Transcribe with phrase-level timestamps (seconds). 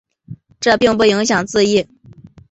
[0.59, 1.87] 这并不影响字义。